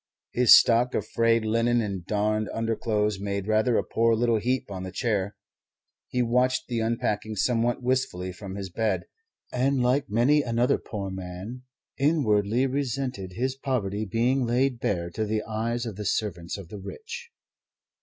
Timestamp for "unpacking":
6.79-7.35